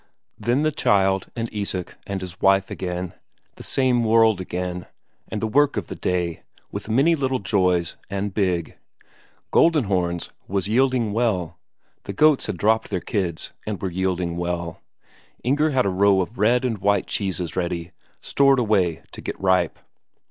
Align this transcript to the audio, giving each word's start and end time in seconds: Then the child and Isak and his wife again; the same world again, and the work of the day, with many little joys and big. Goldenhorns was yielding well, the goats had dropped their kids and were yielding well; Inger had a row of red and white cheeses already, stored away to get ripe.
Then 0.39 0.63
the 0.63 0.71
child 0.71 1.27
and 1.35 1.47
Isak 1.51 1.95
and 2.07 2.21
his 2.21 2.41
wife 2.41 2.71
again; 2.71 3.13
the 3.57 3.61
same 3.61 4.03
world 4.03 4.41
again, 4.41 4.87
and 5.27 5.39
the 5.39 5.47
work 5.47 5.77
of 5.77 5.89
the 5.89 5.95
day, 5.95 6.41
with 6.71 6.89
many 6.89 7.13
little 7.15 7.37
joys 7.37 7.97
and 8.09 8.33
big. 8.33 8.79
Goldenhorns 9.53 10.31
was 10.47 10.67
yielding 10.67 11.13
well, 11.13 11.59
the 12.05 12.13
goats 12.13 12.47
had 12.47 12.57
dropped 12.57 12.89
their 12.89 12.99
kids 12.99 13.53
and 13.67 13.79
were 13.79 13.91
yielding 13.91 14.37
well; 14.37 14.81
Inger 15.43 15.69
had 15.69 15.85
a 15.85 15.89
row 15.89 16.19
of 16.19 16.39
red 16.39 16.65
and 16.65 16.79
white 16.79 17.05
cheeses 17.05 17.55
already, 17.55 17.91
stored 18.21 18.57
away 18.57 19.03
to 19.11 19.21
get 19.21 19.39
ripe. 19.39 19.77